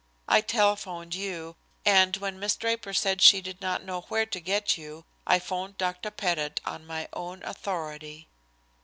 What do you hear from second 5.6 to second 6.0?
to